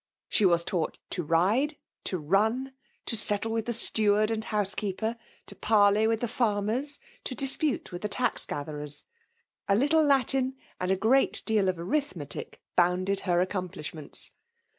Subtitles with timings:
[0.29, 2.73] She was taught to ride, to run,
[3.05, 7.91] to settle with the steward and house Iceeper, to parley with the farmers^ to dispute
[7.91, 9.03] with the tax gatherers.
[9.67, 14.31] A little Latin, and a great deal of arithmetic, bounded her accom plishments.